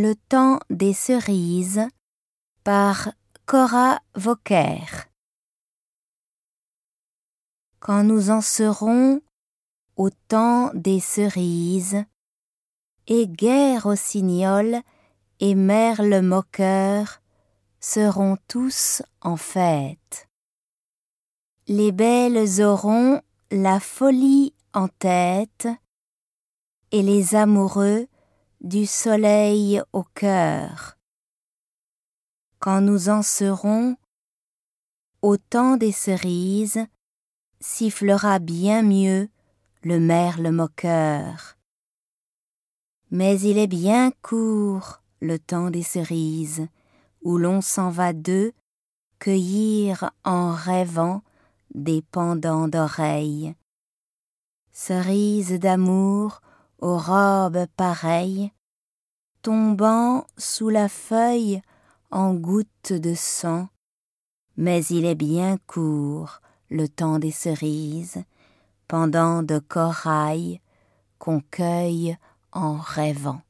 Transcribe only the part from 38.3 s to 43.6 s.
bien mieux le merle moqueur. Mais il